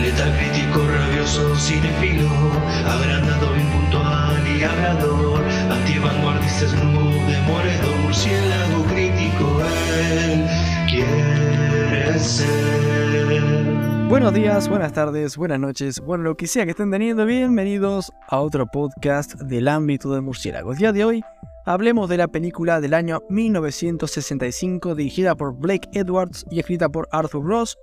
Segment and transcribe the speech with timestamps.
[0.00, 2.28] Letal crítico, rabioso, cinefilo,
[2.86, 9.62] agrandado, impuntual y hablador, antivanguardista, snoop, demoledor, murciélago crítico,
[10.12, 10.46] él
[10.88, 12.74] quiere ser.
[14.08, 18.40] Buenos días, buenas tardes, buenas noches, bueno, lo que sea que estén teniendo, bienvenidos a
[18.40, 20.72] otro podcast del ámbito del murciélago.
[20.72, 21.24] El día de hoy
[21.64, 27.44] hablemos de la película del año 1965 dirigida por Blake Edwards y escrita por Arthur
[27.44, 27.78] Ross.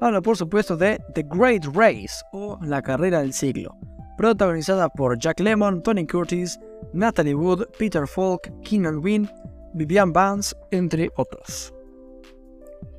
[0.00, 3.76] Habla por supuesto de The Great Race o La Carrera del Siglo,
[4.16, 6.58] protagonizada por Jack Lemmon, Tony Curtis,
[6.92, 9.30] Natalie Wood, Peter Falk, Keenan Wynn,
[9.74, 11.72] Vivian Vance, entre otros.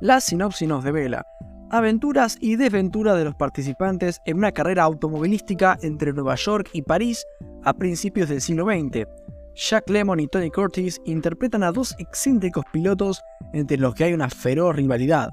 [0.00, 1.26] La sinopsis nos devela
[1.70, 7.24] aventuras y desventuras de los participantes en una carrera automovilística entre Nueva York y París
[7.64, 9.06] a principios del siglo XX.
[9.54, 14.30] Jack Lemmon y Tony Curtis interpretan a dos excéntricos pilotos entre los que hay una
[14.30, 15.30] feroz rivalidad.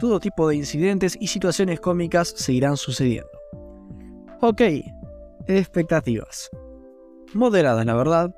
[0.00, 3.30] Todo tipo de incidentes y situaciones cómicas seguirán sucediendo.
[4.40, 4.62] Ok,
[5.46, 6.48] expectativas.
[7.34, 8.34] Moderadas, la verdad.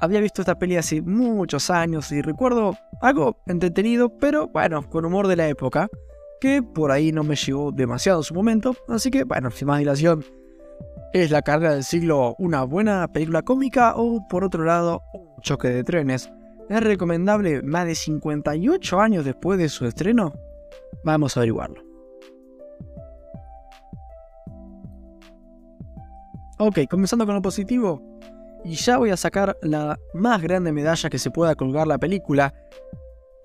[0.00, 5.26] Había visto esta peli hace muchos años y recuerdo algo entretenido, pero bueno, con humor
[5.26, 5.88] de la época
[6.40, 9.78] que por ahí no me llegó demasiado en su momento, así que bueno, sin más
[9.78, 10.24] dilación,
[11.12, 15.68] ¿es la carrera del siglo una buena película cómica o por otro lado un choque
[15.70, 16.30] de trenes?
[16.68, 20.32] ¿Es recomendable más de 58 años después de su estreno?
[21.04, 21.82] Vamos a averiguarlo.
[26.58, 28.00] Ok, comenzando con lo positivo,
[28.64, 32.54] y ya voy a sacar la más grande medalla que se pueda colgar la película.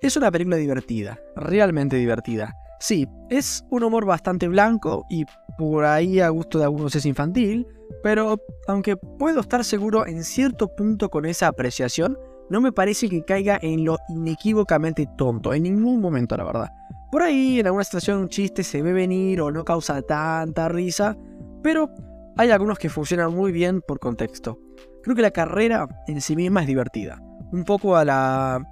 [0.00, 2.54] Es una película divertida, realmente divertida.
[2.80, 5.26] Sí, es un humor bastante blanco y
[5.58, 7.66] por ahí a gusto de algunos es infantil,
[8.02, 13.22] pero aunque puedo estar seguro en cierto punto con esa apreciación, no me parece que
[13.22, 16.68] caiga en lo inequívocamente tonto, en ningún momento la verdad.
[17.10, 21.16] Por ahí en alguna situación un chiste se ve venir o no causa tanta risa,
[21.62, 21.90] pero
[22.36, 24.58] hay algunos que funcionan muy bien por contexto.
[25.02, 27.20] Creo que la carrera en sí misma es divertida.
[27.52, 28.62] Un poco a la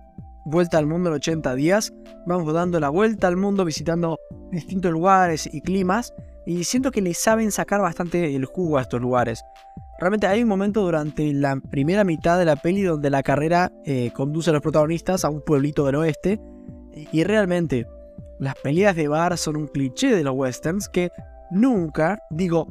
[0.44, 1.92] vuelta al mundo en 80 días.
[2.26, 4.18] Vamos dando la vuelta al mundo visitando
[4.52, 6.14] distintos lugares y climas.
[6.46, 9.42] Y siento que le saben sacar bastante el jugo a estos lugares.
[9.98, 14.12] Realmente hay un momento durante la primera mitad de la peli donde la carrera eh,
[14.14, 16.40] conduce a los protagonistas a un pueblito del oeste.
[17.12, 17.86] Y realmente
[18.38, 21.10] las peleas de bar son un cliché de los westerns que
[21.50, 22.66] nunca, digo,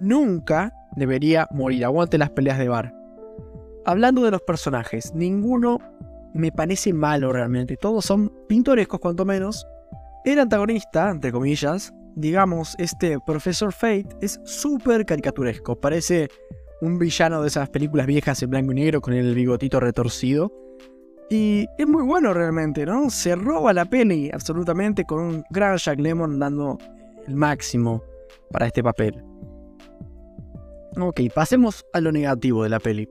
[0.00, 1.84] nunca debería morir.
[1.84, 2.94] Aguante las peleas de bar.
[3.84, 5.78] Hablando de los personajes, ninguno
[6.34, 7.76] me parece malo realmente.
[7.76, 9.66] Todos son pintorescos cuanto menos.
[10.24, 15.80] El antagonista, entre comillas, digamos, este Profesor Fate, es súper caricaturesco.
[15.80, 16.28] Parece
[16.80, 20.52] un villano de esas películas viejas en blanco y negro con el bigotito retorcido.
[21.32, 23.08] Y es muy bueno realmente, ¿no?
[23.08, 26.76] Se roba la peli absolutamente con un gran Jack Lemon dando
[27.26, 28.02] el máximo
[28.50, 29.24] para este papel.
[31.00, 33.08] Ok, pasemos a lo negativo de la peli.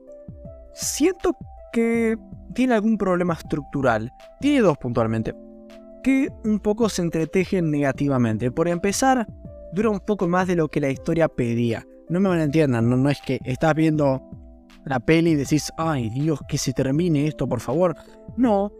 [0.72, 1.36] Siento
[1.72, 2.16] que
[2.54, 4.12] tiene algún problema estructural.
[4.40, 5.34] Tiene dos puntualmente.
[6.04, 8.52] Que un poco se entretejen negativamente.
[8.52, 9.26] Por empezar,
[9.72, 11.84] dura un poco más de lo que la historia pedía.
[12.08, 14.22] No me entender, no, no es que estás viendo
[14.84, 17.96] la peli y decís, ay Dios, que se termine esto, por favor.
[18.36, 18.72] No,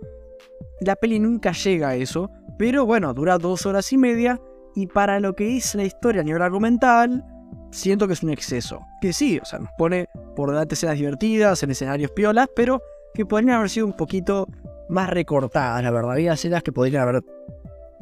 [0.81, 4.41] la peli nunca llega a eso, pero bueno, dura dos horas y media
[4.75, 7.25] y para lo que es la historia a nivel argumental,
[7.71, 8.81] siento que es un exceso.
[9.01, 12.81] Que sí, o sea, nos pone por delante escenas divertidas, en escenarios piolas, pero
[13.15, 14.49] que podrían haber sido un poquito
[14.89, 16.13] más recortadas, la verdad.
[16.13, 17.23] Había escenas que podrían haber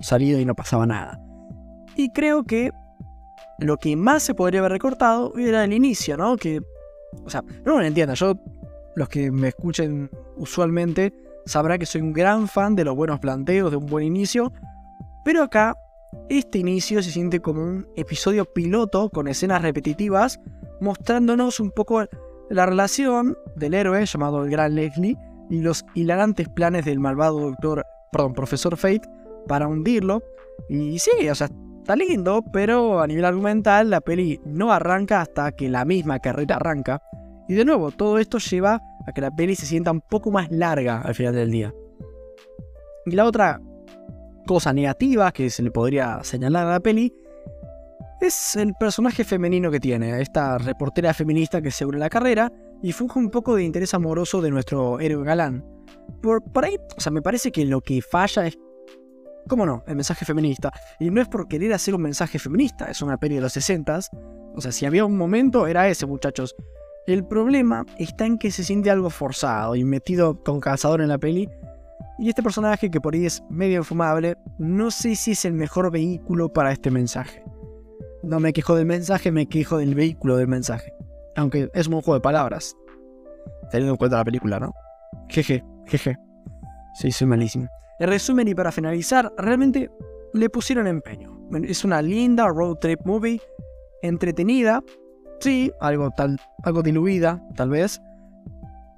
[0.01, 1.21] salido y no pasaba nada.
[1.97, 2.71] Y creo que
[3.59, 6.37] lo que más se podría haber recortado era el inicio, ¿no?
[6.37, 6.61] Que,
[7.25, 8.35] o sea, no me entiendan, yo,
[8.97, 11.13] los que me escuchen usualmente,
[11.47, 14.53] sabrán que soy un gran fan de los buenos planteos, de un buen inicio,
[15.25, 15.77] pero acá
[16.29, 20.41] este inicio se siente como un episodio piloto con escenas repetitivas,
[20.81, 22.05] mostrándonos un poco
[22.51, 25.17] la relación del héroe llamado el Gran Leslie
[25.51, 29.03] y los hilarantes planes del malvado doctor, perdón, profesor Fate
[29.47, 30.23] para hundirlo.
[30.69, 31.49] Y sí, o sea,
[31.81, 36.57] está lindo, pero a nivel argumental la peli no arranca hasta que la misma carrera
[36.57, 37.03] arranca.
[37.49, 40.51] Y de nuevo, todo esto lleva a que la peli se sienta un poco más
[40.51, 41.75] larga al final del día.
[43.07, 43.61] Y la otra
[44.47, 47.13] cosa negativa que se le podría señalar a la peli
[48.21, 52.53] es el personaje femenino que tiene, esta reportera feminista que se une a la carrera
[52.83, 55.65] y funge un poco de interés amoroso de nuestro héroe galán.
[56.23, 58.59] Por, por ahí, o sea, me parece que lo que falla es,
[59.49, 60.73] ¿cómo no?, el mensaje feminista.
[60.99, 64.01] Y no es por querer hacer un mensaje feminista, es una peli de los 60
[64.55, 66.55] O sea, si había un momento, era ese, muchachos.
[67.07, 71.19] El problema está en que se siente algo forzado y metido con calzador en la
[71.19, 71.49] peli.
[72.19, 75.91] Y este personaje, que por ahí es medio infumable, no sé si es el mejor
[75.91, 77.43] vehículo para este mensaje.
[78.23, 80.93] no me quejo del mensaje, me quejo del vehículo del mensaje.
[81.37, 82.77] Aunque es un juego de palabras.
[83.71, 84.75] Teniendo en cuenta la película, ¿no?
[85.29, 86.17] Jeje, jeje.
[86.95, 87.69] Sí, soy malísimo.
[88.01, 89.91] En resumen y para finalizar, realmente
[90.33, 91.39] le pusieron empeño.
[91.65, 93.41] Es una linda road trip movie,
[94.01, 94.83] entretenida,
[95.39, 96.09] sí, algo,
[96.63, 98.01] algo diluida, tal vez,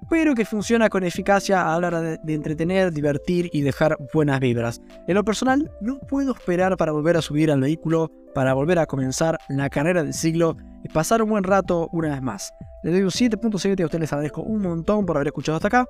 [0.09, 4.39] pero que funciona con eficacia a la hora de, de, entretener, divertir y dejar buenas
[4.39, 4.81] vibras.
[5.09, 8.87] En lo personal, no puedo esperar para volver a subir al vehículo, para volver a
[8.87, 12.53] comenzar la carrera del siglo y pasar un buen rato una vez más.
[12.85, 15.67] Le doy un 7.7 y a ustedes les agradezco un montón por haber escuchado hasta
[15.69, 15.87] acá.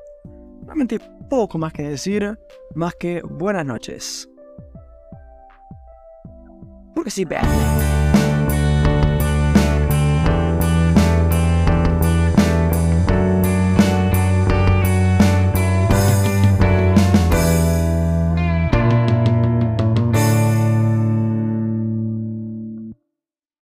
[0.73, 0.99] Realmente
[1.29, 2.39] poco más que decir,
[2.75, 4.27] más que buenas noches.
[6.95, 7.27] Porque sí,